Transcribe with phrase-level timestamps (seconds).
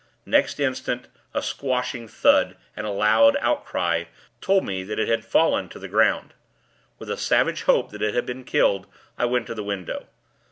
[0.25, 4.05] Next instant, a squashing thud, and a loud outcry,
[4.41, 6.33] told me that it had fallen to the ground.
[6.97, 10.07] With a savage hope that it had been killed, I went to the window.